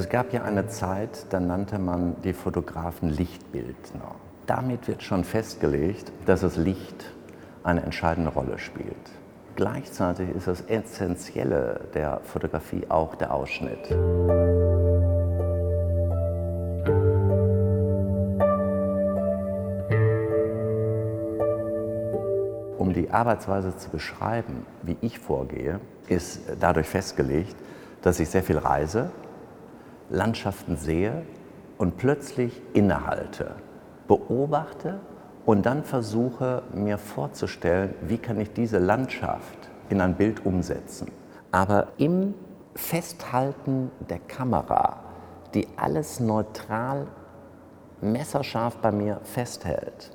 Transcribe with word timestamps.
Es 0.00 0.08
gab 0.08 0.32
ja 0.32 0.44
eine 0.44 0.66
Zeit, 0.66 1.26
da 1.28 1.40
nannte 1.40 1.78
man 1.78 2.16
die 2.22 2.32
Fotografen 2.32 3.10
Lichtbildner. 3.10 4.14
Damit 4.46 4.88
wird 4.88 5.02
schon 5.02 5.24
festgelegt, 5.24 6.10
dass 6.24 6.40
das 6.40 6.56
Licht 6.56 7.12
eine 7.64 7.82
entscheidende 7.82 8.30
Rolle 8.30 8.58
spielt. 8.58 8.96
Gleichzeitig 9.56 10.30
ist 10.30 10.46
das 10.46 10.62
Essentielle 10.62 11.82
der 11.92 12.22
Fotografie 12.24 12.86
auch 12.88 13.14
der 13.14 13.34
Ausschnitt. 13.34 13.90
Um 22.78 22.94
die 22.94 23.10
Arbeitsweise 23.10 23.76
zu 23.76 23.90
beschreiben, 23.90 24.64
wie 24.80 24.96
ich 25.02 25.18
vorgehe, 25.18 25.78
ist 26.08 26.40
dadurch 26.58 26.88
festgelegt, 26.88 27.54
dass 28.00 28.18
ich 28.18 28.30
sehr 28.30 28.42
viel 28.42 28.56
reise, 28.56 29.10
Landschaften 30.10 30.76
sehe 30.76 31.22
und 31.78 31.96
plötzlich 31.96 32.60
innehalte, 32.72 33.54
beobachte 34.08 34.98
und 35.46 35.64
dann 35.64 35.84
versuche 35.84 36.62
mir 36.74 36.98
vorzustellen, 36.98 37.94
wie 38.02 38.18
kann 38.18 38.38
ich 38.40 38.52
diese 38.52 38.78
Landschaft 38.78 39.70
in 39.88 40.00
ein 40.00 40.14
Bild 40.14 40.44
umsetzen. 40.44 41.10
Aber 41.52 41.88
im 41.96 42.34
Festhalten 42.74 43.90
der 44.08 44.18
Kamera, 44.18 45.00
die 45.54 45.66
alles 45.76 46.20
neutral, 46.20 47.06
messerscharf 48.00 48.76
bei 48.78 48.92
mir 48.92 49.20
festhält, 49.24 50.10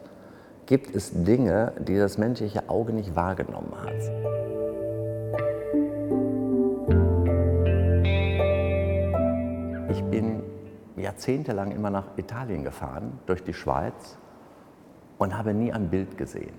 gibt 0.66 0.96
es 0.96 1.12
Dinge, 1.13 1.73
die 1.80 1.98
das 1.98 2.18
menschliche 2.18 2.70
Auge 2.70 2.93
nicht 2.93 3.16
wahrgenommen 3.16 3.73
hat. 3.82 4.54
Jahrzehntelang 11.05 11.71
immer 11.71 11.91
nach 11.91 12.17
Italien 12.17 12.63
gefahren, 12.63 13.20
durch 13.27 13.43
die 13.43 13.53
Schweiz 13.53 14.17
und 15.17 15.37
habe 15.37 15.53
nie 15.53 15.71
ein 15.71 15.89
Bild 15.89 16.17
gesehen. 16.17 16.55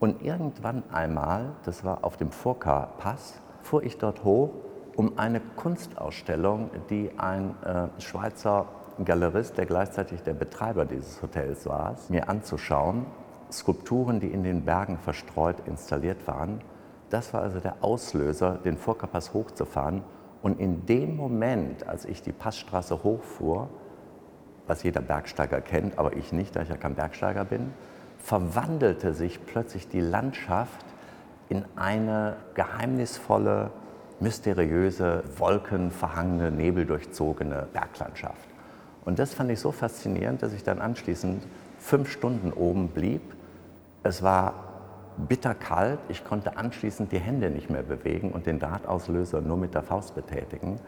Und 0.00 0.22
irgendwann 0.22 0.82
einmal, 0.90 1.52
das 1.64 1.84
war 1.84 2.04
auf 2.04 2.16
dem 2.16 2.30
Furka-Pass, 2.30 3.40
fuhr 3.62 3.82
ich 3.82 3.98
dort 3.98 4.24
hoch, 4.24 4.50
um 4.96 5.18
eine 5.18 5.40
Kunstausstellung, 5.40 6.70
die 6.88 7.10
ein 7.18 7.54
äh, 7.62 8.00
Schweizer 8.00 8.66
Galerist, 9.04 9.58
der 9.58 9.66
gleichzeitig 9.66 10.22
der 10.22 10.34
Betreiber 10.34 10.84
dieses 10.84 11.22
Hotels 11.22 11.66
war, 11.66 11.94
mir 12.08 12.28
anzuschauen. 12.28 13.06
Skulpturen, 13.52 14.18
die 14.18 14.28
in 14.28 14.42
den 14.42 14.64
Bergen 14.64 14.98
verstreut 14.98 15.56
installiert 15.66 16.26
waren. 16.26 16.60
Das 17.10 17.32
war 17.32 17.42
also 17.42 17.60
der 17.60 17.76
Auslöser, 17.80 18.58
den 18.64 18.76
Furka-Pass 18.76 19.32
hochzufahren 19.34 20.02
und 20.42 20.60
in 20.60 20.86
dem 20.86 21.16
Moment, 21.16 21.86
als 21.86 22.04
ich 22.04 22.22
die 22.22 22.32
Passstraße 22.32 23.02
hochfuhr, 23.02 23.68
was 24.66 24.82
jeder 24.82 25.00
Bergsteiger 25.00 25.60
kennt, 25.60 25.98
aber 25.98 26.16
ich 26.16 26.32
nicht, 26.32 26.54
da 26.54 26.62
ich 26.62 26.68
ja 26.68 26.76
kein 26.76 26.94
Bergsteiger 26.94 27.44
bin, 27.44 27.72
verwandelte 28.18 29.14
sich 29.14 29.44
plötzlich 29.46 29.88
die 29.88 30.00
Landschaft 30.00 30.84
in 31.48 31.64
eine 31.76 32.36
geheimnisvolle, 32.54 33.70
mysteriöse, 34.20 35.24
wolkenverhangene, 35.36 36.50
nebeldurchzogene 36.50 37.68
Berglandschaft. 37.72 38.48
Und 39.04 39.18
das 39.18 39.32
fand 39.32 39.50
ich 39.50 39.60
so 39.60 39.72
faszinierend, 39.72 40.42
dass 40.42 40.52
ich 40.52 40.62
dann 40.62 40.80
anschließend 40.80 41.42
fünf 41.78 42.10
Stunden 42.10 42.52
oben 42.52 42.88
blieb. 42.88 43.22
Es 44.02 44.22
war 44.22 44.67
bitterkalt. 45.26 45.98
Ich 46.08 46.24
konnte 46.24 46.56
anschließend 46.56 47.12
die 47.12 47.18
Hände 47.18 47.50
nicht 47.50 47.70
mehr 47.70 47.82
bewegen 47.82 48.32
und 48.32 48.46
den 48.46 48.58
Drahtauslöser 48.58 49.40
nur 49.40 49.56
mit 49.56 49.74
der 49.74 49.82
Faust 49.82 50.14
betätigen. 50.14 50.80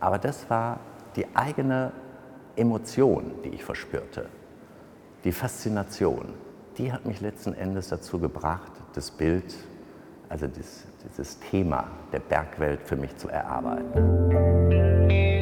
Aber 0.00 0.18
das 0.18 0.48
war 0.50 0.80
die 1.16 1.26
eigene 1.34 1.92
Emotion, 2.56 3.32
die 3.44 3.50
ich 3.50 3.64
verspürte. 3.64 4.26
Die 5.24 5.32
Faszination, 5.32 6.34
die 6.78 6.92
hat 6.92 7.06
mich 7.06 7.20
letzten 7.20 7.54
Endes 7.54 7.88
dazu 7.88 8.18
gebracht, 8.18 8.72
das 8.94 9.10
Bild, 9.10 9.54
also 10.28 10.46
dieses, 10.46 10.86
dieses 11.08 11.40
Thema 11.40 11.86
der 12.12 12.20
Bergwelt 12.20 12.80
für 12.82 12.96
mich 12.96 13.16
zu 13.16 13.28
erarbeiten. 13.28 15.33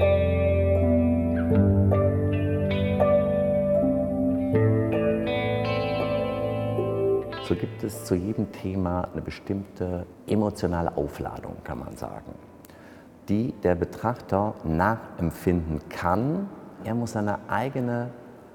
So 7.52 7.58
gibt 7.58 7.84
es 7.84 8.06
zu 8.06 8.14
jedem 8.14 8.50
Thema 8.50 9.08
eine 9.12 9.20
bestimmte 9.20 10.06
emotionale 10.26 10.96
Aufladung, 10.96 11.56
kann 11.64 11.80
man 11.80 11.98
sagen, 11.98 12.32
die 13.28 13.52
der 13.62 13.74
Betrachter 13.74 14.54
nachempfinden 14.64 15.86
kann. 15.90 16.48
Er 16.82 16.94
muss 16.94 17.12
seine 17.12 17.40
eigene, 17.48 18.08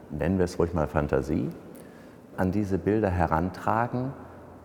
nennen 0.10 0.40
wir 0.40 0.46
es 0.46 0.58
ruhig 0.58 0.74
mal 0.74 0.88
Fantasie, 0.88 1.48
an 2.38 2.52
diese 2.52 2.80
Bilder 2.80 3.12
herantragen, 3.12 4.14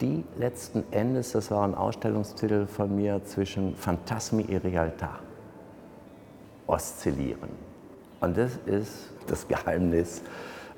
die 0.01 0.25
letzten 0.39 0.91
Endes, 0.93 1.33
das 1.33 1.51
war 1.51 1.65
ein 1.65 1.75
Ausstellungstitel 1.75 2.67
von 2.67 2.97
mir, 2.97 3.23
zwischen 3.25 3.77
Phantasmi 3.77 4.47
e 4.49 4.57
Realtà 4.57 5.19
oszillieren. 6.67 7.51
Und 8.21 8.39
das 8.39 8.57
ist 8.65 9.11
das 9.27 9.47
Geheimnis, 9.47 10.23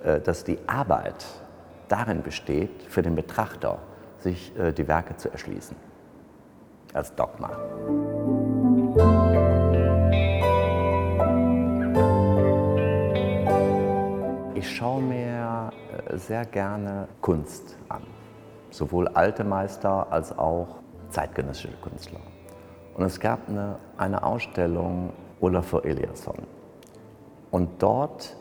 äh, 0.03 0.19
dass 0.21 0.43
die 0.43 0.59
Arbeit 0.67 1.25
darin 1.95 2.23
besteht, 2.23 2.83
für 2.89 3.03
den 3.03 3.15
Betrachter 3.15 3.79
sich 4.19 4.59
äh, 4.59 4.73
die 4.73 4.89
Werke 4.89 5.17
zu 5.17 5.31
erschließen. 5.31 5.77
Als 6.93 7.15
Dogma. 7.15 7.51
Ich 14.57 14.77
schaue 14.77 15.03
mir 15.03 15.71
äh, 16.09 16.17
sehr 16.17 16.45
gerne 16.47 17.07
Kunst 17.21 17.77
an. 17.89 18.03
Sowohl 18.71 19.07
alte 19.09 19.45
Meister 19.45 20.09
als 20.11 20.37
auch 20.37 20.81
zeitgenössische 21.11 21.77
Künstler. 21.81 22.21
Und 22.95 23.05
es 23.05 23.21
gab 23.21 23.49
eine, 23.49 23.77
eine 23.99 24.21
Ausstellung 24.25 25.13
Olafur 25.41 25.85
Eliasson. 25.85 26.43
Und 27.53 27.81
dort 27.81 28.37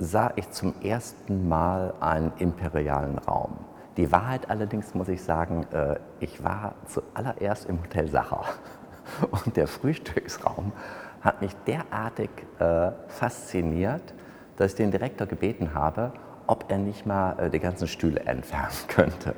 sah 0.00 0.32
ich 0.36 0.50
zum 0.50 0.74
ersten 0.82 1.46
Mal 1.46 1.92
einen 2.00 2.32
imperialen 2.38 3.18
Raum. 3.18 3.58
Die 3.98 4.10
Wahrheit 4.10 4.48
allerdings 4.48 4.94
muss 4.94 5.08
ich 5.08 5.22
sagen, 5.22 5.66
äh, 5.72 5.96
ich 6.20 6.42
war 6.42 6.74
zuallererst 6.86 7.66
im 7.66 7.82
Hotel 7.82 8.08
Sacher 8.08 8.44
und 9.30 9.56
der 9.56 9.66
Frühstücksraum 9.66 10.72
hat 11.20 11.42
mich 11.42 11.54
derartig 11.66 12.30
äh, 12.58 12.92
fasziniert, 13.08 14.14
dass 14.56 14.72
ich 14.72 14.76
den 14.76 14.90
Direktor 14.90 15.26
gebeten 15.26 15.74
habe, 15.74 16.12
ob 16.46 16.70
er 16.70 16.78
nicht 16.78 17.04
mal 17.04 17.38
äh, 17.38 17.50
die 17.50 17.60
ganzen 17.60 17.86
Stühle 17.86 18.20
entfernen 18.20 18.72
könnte. 18.88 19.34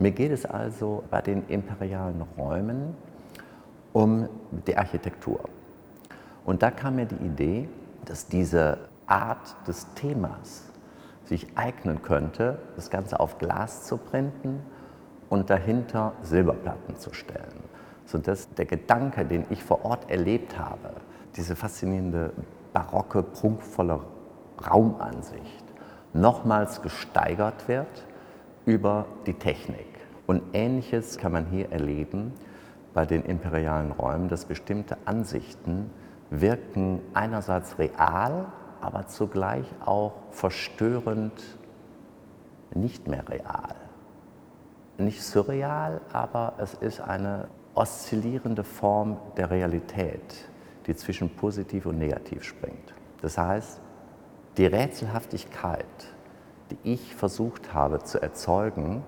Mir 0.00 0.10
geht 0.10 0.32
es 0.32 0.44
also 0.44 1.04
bei 1.08 1.20
den 1.20 1.46
imperialen 1.46 2.22
Räumen 2.36 2.96
um 3.92 4.28
die 4.66 4.76
Architektur. 4.76 5.38
Und 6.44 6.64
da 6.64 6.72
kam 6.72 6.96
mir 6.96 7.06
die 7.06 7.24
Idee, 7.24 7.68
dass 8.06 8.26
diese 8.26 8.76
Art 9.06 9.56
des 9.66 9.86
Themas 9.94 10.64
sich 11.24 11.56
eignen 11.56 12.02
könnte, 12.02 12.58
das 12.76 12.90
Ganze 12.90 13.20
auf 13.20 13.38
Glas 13.38 13.84
zu 13.84 13.96
printen 13.96 14.60
und 15.30 15.50
dahinter 15.50 16.12
Silberplatten 16.22 16.96
zu 16.96 17.12
stellen. 17.14 17.64
Sodass 18.04 18.52
der 18.54 18.66
Gedanke, 18.66 19.24
den 19.24 19.46
ich 19.50 19.64
vor 19.64 19.84
Ort 19.84 20.10
erlebt 20.10 20.58
habe, 20.58 20.90
diese 21.36 21.56
faszinierende, 21.56 22.32
barocke, 22.72 23.22
prunkvolle 23.22 24.00
Raumansicht, 24.70 25.64
nochmals 26.12 26.82
gesteigert 26.82 27.68
wird 27.68 28.06
über 28.66 29.06
die 29.26 29.34
Technik. 29.34 29.86
Und 30.26 30.42
ähnliches 30.52 31.18
kann 31.18 31.32
man 31.32 31.46
hier 31.46 31.72
erleben 31.72 32.32
bei 32.92 33.04
den 33.04 33.24
imperialen 33.24 33.92
Räumen, 33.92 34.28
dass 34.28 34.44
bestimmte 34.44 34.96
Ansichten 35.04 35.90
wirken 36.30 37.00
einerseits 37.12 37.78
real, 37.78 38.46
aber 38.84 39.06
zugleich 39.06 39.66
auch 39.84 40.12
verstörend 40.30 41.32
nicht 42.74 43.08
mehr 43.08 43.26
real. 43.28 43.74
Nicht 44.98 45.22
surreal, 45.22 46.02
aber 46.12 46.54
es 46.58 46.74
ist 46.74 47.00
eine 47.00 47.48
oszillierende 47.74 48.62
Form 48.62 49.16
der 49.36 49.50
Realität, 49.50 50.48
die 50.86 50.94
zwischen 50.94 51.30
positiv 51.30 51.86
und 51.86 51.98
negativ 51.98 52.44
springt. 52.44 52.94
Das 53.22 53.38
heißt, 53.38 53.80
die 54.58 54.66
Rätselhaftigkeit, 54.66 55.86
die 56.70 56.92
ich 56.92 57.14
versucht 57.14 57.72
habe 57.72 58.00
zu 58.04 58.22
erzeugen 58.22 59.02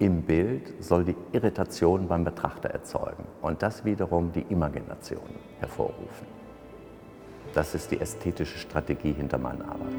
im 0.00 0.22
Bild, 0.22 0.82
soll 0.82 1.04
die 1.04 1.16
Irritation 1.32 2.08
beim 2.08 2.24
Betrachter 2.24 2.70
erzeugen 2.70 3.24
und 3.42 3.62
das 3.62 3.84
wiederum 3.84 4.32
die 4.32 4.42
Imagination 4.48 5.36
hervorrufen. 5.60 6.39
Das 7.54 7.74
ist 7.74 7.90
die 7.90 8.00
ästhetische 8.00 8.58
Strategie 8.58 9.12
hinter 9.12 9.38
meiner 9.38 9.64
Arbeit. 9.64 9.92